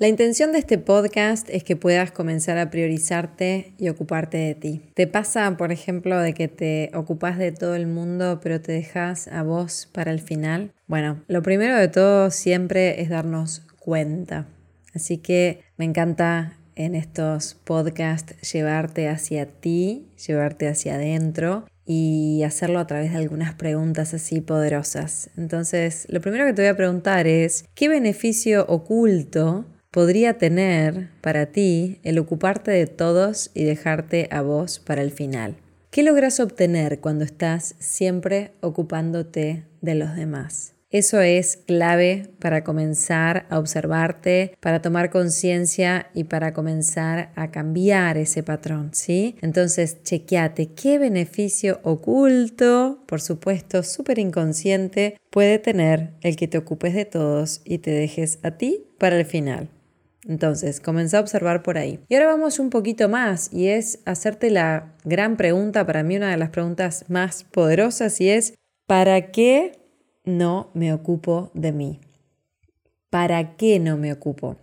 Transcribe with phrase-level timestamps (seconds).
[0.00, 4.80] La intención de este podcast es que puedas comenzar a priorizarte y ocuparte de ti.
[4.94, 9.26] ¿Te pasa, por ejemplo, de que te ocupas de todo el mundo pero te dejas
[9.26, 10.70] a vos para el final?
[10.86, 14.46] Bueno, lo primero de todo siempre es darnos cuenta.
[14.94, 22.78] Así que me encanta en estos podcasts llevarte hacia ti, llevarte hacia adentro y hacerlo
[22.78, 25.30] a través de algunas preguntas así poderosas.
[25.36, 31.46] Entonces, lo primero que te voy a preguntar es, ¿qué beneficio oculto podría tener para
[31.46, 35.56] ti el ocuparte de todos y dejarte a vos para el final?
[35.90, 40.74] ¿Qué logras obtener cuando estás siempre ocupándote de los demás?
[40.90, 48.16] Eso es clave para comenzar a observarte, para tomar conciencia y para comenzar a cambiar
[48.16, 49.36] ese patrón, ¿sí?
[49.42, 56.94] Entonces, chequeate qué beneficio oculto, por supuesto, súper inconsciente, puede tener el que te ocupes
[56.94, 59.68] de todos y te dejes a ti para el final.
[60.28, 62.00] Entonces, comencé a observar por ahí.
[62.08, 66.30] Y ahora vamos un poquito más y es hacerte la gran pregunta, para mí una
[66.30, 68.54] de las preguntas más poderosas y es,
[68.86, 69.72] ¿para qué
[70.24, 72.00] no me ocupo de mí?
[73.08, 74.58] ¿Para qué no me ocupo?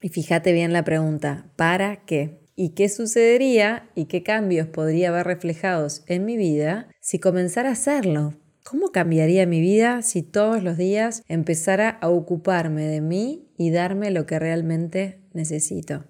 [0.00, 2.38] Y fíjate bien la pregunta, ¿para qué?
[2.54, 7.72] ¿Y qué sucedería y qué cambios podría haber reflejados en mi vida si comenzara a
[7.72, 8.34] hacerlo?
[8.74, 14.10] ¿Cómo cambiaría mi vida si todos los días empezara a ocuparme de mí y darme
[14.10, 16.02] lo que realmente necesito?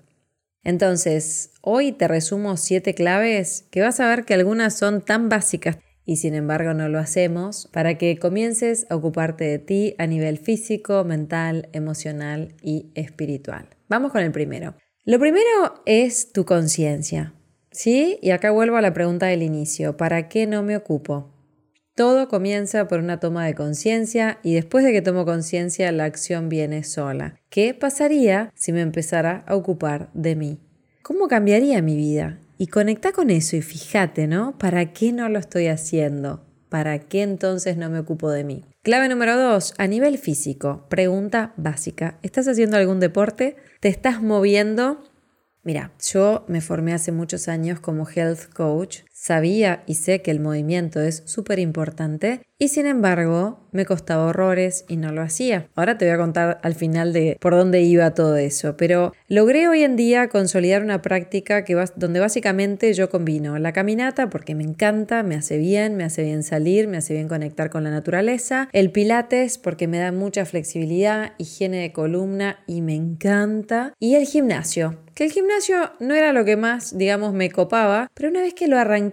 [0.62, 5.76] Entonces, hoy te resumo siete claves que vas a ver que algunas son tan básicas
[6.06, 10.38] y sin embargo no lo hacemos para que comiences a ocuparte de ti a nivel
[10.38, 13.68] físico, mental, emocional y espiritual.
[13.90, 14.74] Vamos con el primero.
[15.04, 17.34] Lo primero es tu conciencia.
[17.70, 18.18] ¿Sí?
[18.22, 19.98] Y acá vuelvo a la pregunta del inicio.
[19.98, 21.33] ¿Para qué no me ocupo?
[21.94, 26.48] Todo comienza por una toma de conciencia y después de que tomo conciencia la acción
[26.48, 27.38] viene sola.
[27.50, 30.58] ¿Qué pasaría si me empezara a ocupar de mí?
[31.02, 32.40] ¿Cómo cambiaría mi vida?
[32.58, 34.58] Y conecta con eso y fíjate, ¿no?
[34.58, 36.44] ¿Para qué no lo estoy haciendo?
[36.68, 38.64] ¿Para qué entonces no me ocupo de mí?
[38.82, 42.18] Clave número dos, a nivel físico, pregunta básica.
[42.22, 43.54] ¿Estás haciendo algún deporte?
[43.78, 45.04] ¿Te estás moviendo?
[45.62, 50.40] Mira, yo me formé hace muchos años como health coach, sabía y sé que el
[50.40, 55.68] movimiento es súper importante y sin embargo me costaba horrores y no lo hacía.
[55.74, 59.68] Ahora te voy a contar al final de por dónde iba todo eso, pero logré
[59.68, 64.64] hoy en día consolidar una práctica que donde básicamente yo combino la caminata porque me
[64.64, 68.68] encanta, me hace bien, me hace bien salir, me hace bien conectar con la naturaleza,
[68.72, 74.26] el pilates porque me da mucha flexibilidad, higiene de columna y me encanta, y el
[74.26, 78.52] gimnasio que el gimnasio no era lo que más, digamos, me copaba, pero una vez
[78.54, 79.03] que lo arranqué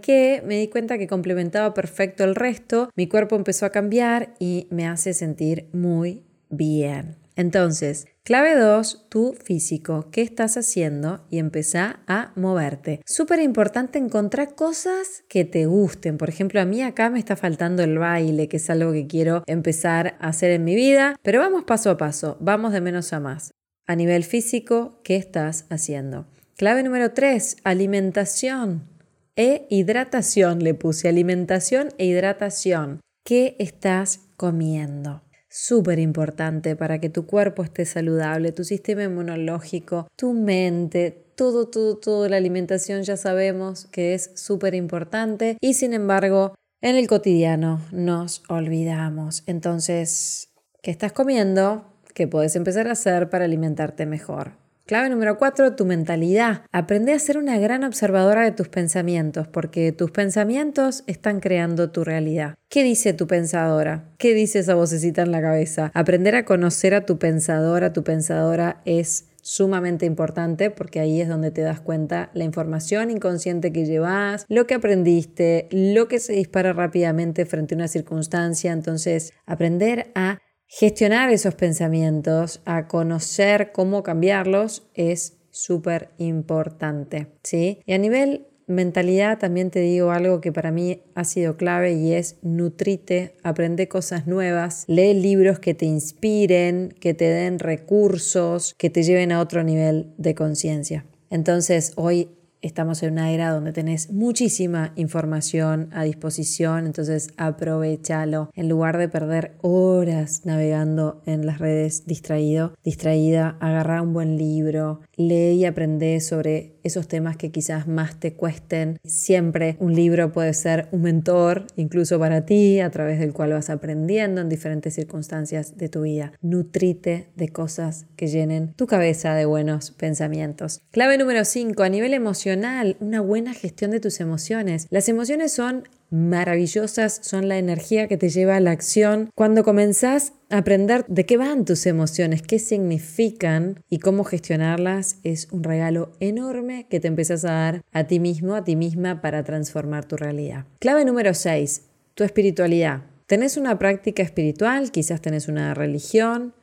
[0.46, 4.88] me di cuenta que complementaba perfecto el resto, mi cuerpo empezó a cambiar y me
[4.88, 7.22] hace sentir muy bien.
[7.35, 10.09] Entonces, clave 2, tu físico.
[10.12, 11.25] ¿Qué estás haciendo?
[11.30, 13.01] Y empezá a moverte.
[13.06, 16.18] Súper importante encontrar cosas que te gusten.
[16.18, 19.44] Por ejemplo, a mí acá me está faltando el baile, que es algo que quiero
[19.47, 21.16] empezar a hacer en mi vida.
[21.24, 23.53] Pero vamos paso a paso, vamos de menos a más.
[23.88, 26.28] A nivel físico, ¿qué estás haciendo?
[26.57, 28.91] Clave número 3, alimentación
[29.36, 30.59] e hidratación.
[30.59, 33.02] Le puse alimentación e hidratación.
[33.24, 35.22] ¿Qué estás comiendo?
[35.50, 41.97] Súper importante para que tu cuerpo esté saludable, tu sistema inmunológico, tu mente, todo, todo,
[41.97, 42.30] todo.
[42.30, 48.44] La alimentación ya sabemos que es súper importante y sin embargo en el cotidiano nos
[48.50, 49.44] olvidamos.
[49.46, 50.50] Entonces,
[50.81, 51.92] ¿qué estás comiendo?
[52.13, 54.61] que puedes empezar a hacer para alimentarte mejor.
[54.86, 56.64] Clave número 4, tu mentalidad.
[56.72, 62.04] Aprende a ser una gran observadora de tus pensamientos, porque tus pensamientos están creando tu
[62.04, 62.56] realidad.
[62.68, 64.10] ¿Qué dice tu pensadora?
[64.18, 65.92] ¿Qué dice esa vocecita en la cabeza?
[65.94, 71.51] Aprender a conocer a tu pensadora, tu pensadora es sumamente importante porque ahí es donde
[71.51, 76.74] te das cuenta la información inconsciente que llevas, lo que aprendiste, lo que se dispara
[76.74, 78.72] rápidamente frente a una circunstancia.
[78.72, 80.39] Entonces, aprender a
[80.73, 87.27] gestionar esos pensamientos, a conocer cómo cambiarlos, es súper importante.
[87.44, 87.81] ¿sí?
[87.85, 92.13] Y a nivel mentalidad también te digo algo que para mí ha sido clave y
[92.13, 98.89] es nutrite, aprende cosas nuevas, lee libros que te inspiren, que te den recursos, que
[98.89, 101.06] te lleven a otro nivel de conciencia.
[101.29, 102.29] Entonces hoy
[102.62, 108.50] estamos en una era donde tenés muchísima información a disposición, entonces aprovechalo.
[108.56, 115.02] En lugar de perder horas navegando en las redes distraído, distraída, agarra un buen libro,
[115.27, 119.00] lee y aprende sobre esos temas que quizás más te cuesten.
[119.03, 123.69] Siempre un libro puede ser un mentor, incluso para ti, a través del cual vas
[123.69, 126.33] aprendiendo en diferentes circunstancias de tu vida.
[126.41, 130.81] Nutrite de cosas que llenen tu cabeza de buenos pensamientos.
[130.91, 134.88] Clave número 5, a nivel emocional, una buena gestión de tus emociones.
[134.89, 139.30] Las emociones son maravillosas, son la energía que te lleva a la acción.
[139.34, 145.48] Cuando comenzás a aprender de qué van tus emociones, qué significan y cómo gestionarlas, es
[145.52, 149.44] un regalo enorme que te empiezas a dar a ti mismo, a ti misma para
[149.44, 150.66] transformar tu realidad.
[150.80, 153.06] Clave número 6, tu espiritualidad.
[153.25, 154.92] ¿Tenés una práctica espiritual?
[154.92, 156.54] Quizás tenés una religión.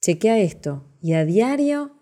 [0.00, 1.92] Chequea esto y a diario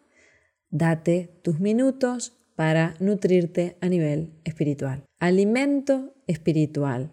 [0.70, 5.04] date tus minutos para nutrirte a nivel espiritual.
[5.20, 7.12] Alimento espiritual.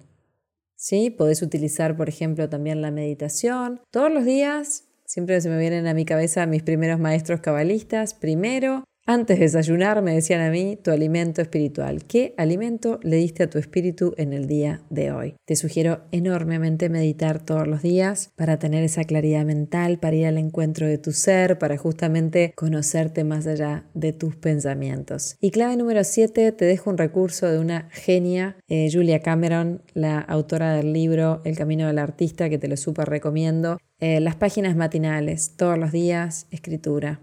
[0.75, 1.09] ¿Sí?
[1.09, 3.81] Podés utilizar, por ejemplo, también la meditación.
[3.91, 8.13] Todos los días, siempre se me vienen a mi cabeza mis primeros maestros cabalistas.
[8.13, 12.05] Primero, antes de desayunar me decían a mí tu alimento espiritual.
[12.05, 15.35] ¿Qué alimento le diste a tu espíritu en el día de hoy?
[15.45, 20.37] Te sugiero enormemente meditar todos los días para tener esa claridad mental, para ir al
[20.37, 25.35] encuentro de tu ser, para justamente conocerte más allá de tus pensamientos.
[25.41, 30.19] Y clave número 7, te dejo un recurso de una genia, eh, Julia Cameron, la
[30.19, 33.79] autora del libro El Camino del Artista, que te lo súper recomiendo.
[33.99, 37.19] Eh, las páginas matinales, todos los días, escritura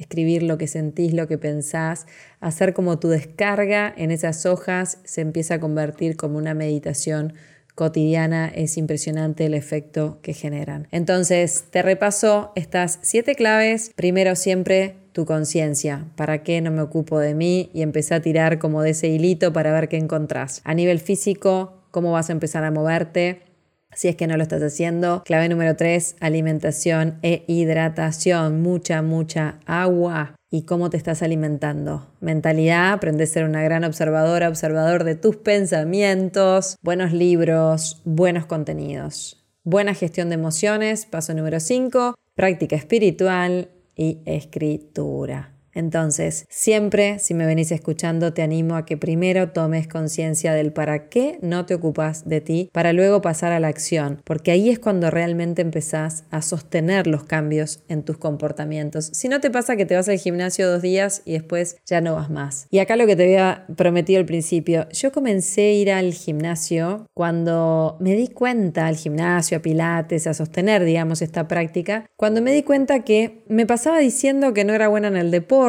[0.00, 2.06] escribir lo que sentís, lo que pensás,
[2.40, 7.34] hacer como tu descarga en esas hojas se empieza a convertir como una meditación
[7.74, 10.88] cotidiana, es impresionante el efecto que generan.
[10.90, 13.92] Entonces, te repaso estas siete claves.
[13.94, 17.70] Primero siempre tu conciencia, ¿para qué no me ocupo de mí?
[17.72, 20.60] Y empecé a tirar como de ese hilito para ver qué encontrás.
[20.64, 23.40] A nivel físico, cómo vas a empezar a moverte,
[23.94, 25.22] si es que no lo estás haciendo.
[25.24, 28.62] Clave número 3, alimentación e hidratación.
[28.62, 30.34] Mucha, mucha agua.
[30.50, 32.08] ¿Y cómo te estás alimentando?
[32.20, 39.46] Mentalidad, aprende a ser una gran observadora, observador de tus pensamientos, buenos libros, buenos contenidos.
[39.62, 45.52] Buena gestión de emociones, paso número 5, práctica espiritual y escritura.
[45.74, 51.08] Entonces, siempre, si me venís escuchando, te animo a que primero tomes conciencia del para
[51.08, 54.78] qué no te ocupas de ti, para luego pasar a la acción, porque ahí es
[54.78, 59.10] cuando realmente empezás a sostener los cambios en tus comportamientos.
[59.12, 62.14] Si no te pasa que te vas al gimnasio dos días y después ya no
[62.14, 62.66] vas más.
[62.70, 67.06] Y acá lo que te había prometido al principio, yo comencé a ir al gimnasio
[67.14, 72.52] cuando me di cuenta, al gimnasio, a pilates, a sostener, digamos, esta práctica, cuando me
[72.52, 75.59] di cuenta que me pasaba diciendo que no era buena en el deporte,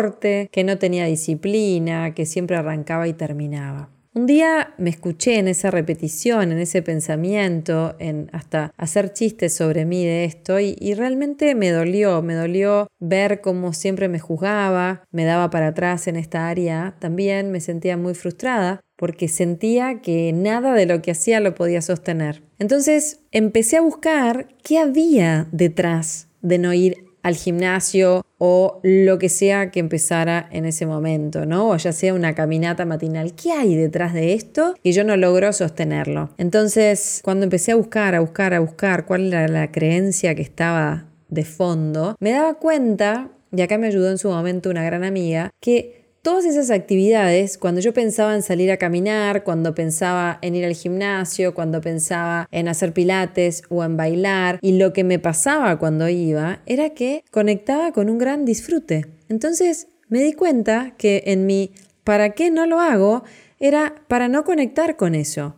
[0.52, 3.90] que no tenía disciplina, que siempre arrancaba y terminaba.
[4.14, 9.86] Un día me escuché en esa repetición, en ese pensamiento, en hasta hacer chistes sobre
[9.86, 15.06] mí de esto y, y, realmente me dolió, me dolió ver cómo siempre me juzgaba,
[15.12, 20.34] me daba para atrás en esta área, también me sentía muy frustrada porque sentía que
[20.34, 22.44] nada de lo que hacía lo podía sostener.
[22.60, 29.30] Entonces empecé a buscar qué había detrás de no ir al gimnasio o lo que
[29.30, 31.70] sea que empezara en ese momento, ¿no?
[31.70, 33.34] O ya sea una caminata matinal.
[33.36, 34.76] ¿Qué hay detrás de esto?
[34.82, 36.32] Y yo no logro sostenerlo.
[36.38, 41.06] Entonces, cuando empecé a buscar, a buscar, a buscar cuál era la creencia que estaba
[41.30, 45.52] de fondo, me daba cuenta, y acá me ayudó en su momento una gran amiga,
[45.60, 50.66] que Todas esas actividades, cuando yo pensaba en salir a caminar, cuando pensaba en ir
[50.66, 55.80] al gimnasio, cuando pensaba en hacer pilates o en bailar, y lo que me pasaba
[55.80, 59.08] cuando iba era que conectaba con un gran disfrute.
[59.30, 61.72] Entonces me di cuenta que en mi
[62.04, 63.24] ¿para qué no lo hago?
[63.60, 65.56] era para no conectar con eso.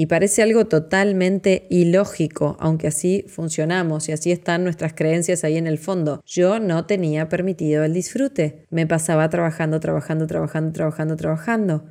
[0.00, 5.66] Y parece algo totalmente ilógico, aunque así funcionamos y así están nuestras creencias ahí en
[5.66, 6.22] el fondo.
[6.24, 8.64] Yo no tenía permitido el disfrute.
[8.70, 11.84] Me pasaba trabajando, trabajando, trabajando, trabajando, trabajando.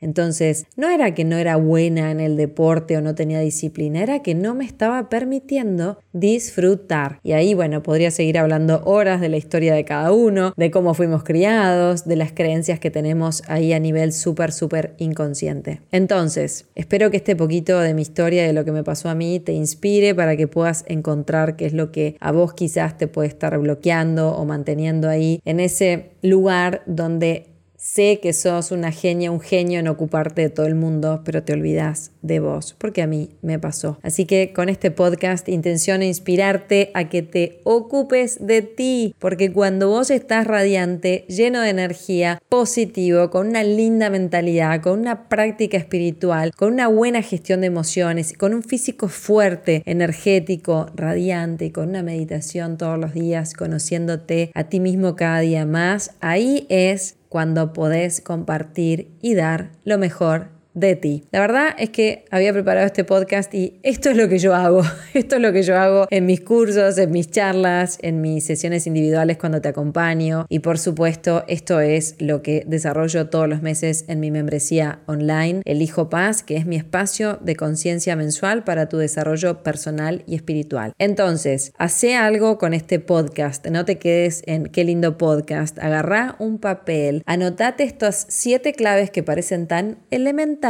[0.00, 4.22] Entonces, no era que no era buena en el deporte o no tenía disciplina, era
[4.22, 7.18] que no me estaba permitiendo disfrutar.
[7.22, 10.94] Y ahí, bueno, podría seguir hablando horas de la historia de cada uno, de cómo
[10.94, 15.80] fuimos criados, de las creencias que tenemos ahí a nivel súper, súper inconsciente.
[15.90, 19.40] Entonces, espero que este poquito de mi historia, de lo que me pasó a mí,
[19.40, 23.28] te inspire para que puedas encontrar qué es lo que a vos quizás te puede
[23.28, 29.40] estar bloqueando o manteniendo ahí en ese lugar donde Sé que sos una genia, un
[29.40, 33.30] genio en ocuparte de todo el mundo, pero te olvidas de vos, porque a mí
[33.42, 33.98] me pasó.
[34.02, 39.88] Así que con este podcast intenciono inspirarte a que te ocupes de ti, porque cuando
[39.88, 46.52] vos estás radiante, lleno de energía, positivo, con una linda mentalidad, con una práctica espiritual,
[46.54, 52.78] con una buena gestión de emociones, con un físico fuerte, energético, radiante, con una meditación
[52.78, 59.10] todos los días, conociéndote a ti mismo cada día más, ahí es cuando podés compartir
[59.20, 61.24] y dar lo mejor de ti.
[61.32, 64.82] La verdad es que había preparado este podcast y esto es lo que yo hago.
[65.14, 68.86] Esto es lo que yo hago en mis cursos, en mis charlas, en mis sesiones
[68.86, 70.44] individuales cuando te acompaño.
[70.50, 75.62] Y por supuesto, esto es lo que desarrollo todos los meses en mi membresía online,
[75.64, 80.92] Elijo Paz, que es mi espacio de conciencia mensual para tu desarrollo personal y espiritual.
[80.98, 83.66] Entonces, hace algo con este podcast.
[83.68, 85.78] No te quedes en qué lindo podcast.
[85.78, 90.65] Agarrá un papel, anotate estas siete claves que parecen tan elementales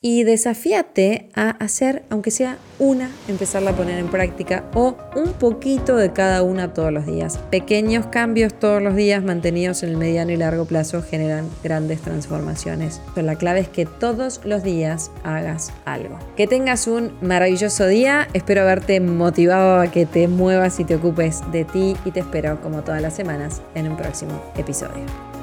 [0.00, 5.96] y desafíate a hacer, aunque sea una, empezarla a poner en práctica o un poquito
[5.96, 7.38] de cada una todos los días.
[7.50, 13.00] Pequeños cambios todos los días mantenidos en el mediano y largo plazo generan grandes transformaciones.
[13.14, 16.18] Pero la clave es que todos los días hagas algo.
[16.36, 18.28] Que tengas un maravilloso día.
[18.32, 22.60] Espero haberte motivado a que te muevas y te ocupes de ti y te espero
[22.60, 25.35] como todas las semanas en un próximo episodio.